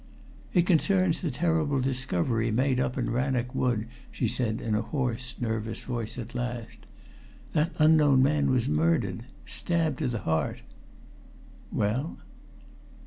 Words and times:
"It 0.51 0.65
concerns 0.65 1.21
the 1.21 1.29
terrible 1.29 1.79
discovery 1.79 2.49
made 2.49 2.79
up 2.79 2.97
in 2.97 3.11
Rannoch 3.11 3.53
Wood," 3.53 3.87
she 4.11 4.27
said 4.27 4.59
in 4.59 4.73
a 4.73 4.81
hoarse, 4.81 5.35
nervous 5.39 5.83
voice 5.83 6.17
at 6.17 6.33
last. 6.33 6.87
"That 7.53 7.73
unknown 7.77 8.23
man 8.23 8.49
was 8.49 8.67
murdered 8.67 9.25
stabbed 9.45 9.99
to 9.99 10.07
the 10.07 10.21
heart." 10.25 10.61
"Well?" 11.71 12.17